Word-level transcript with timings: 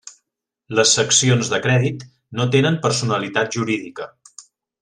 Les 0.79 0.93
seccions 0.99 1.51
de 1.51 1.59
crèdit 1.67 2.07
no 2.39 2.49
tenen 2.57 2.81
personalitat 2.89 3.59
jurídica. 3.59 4.13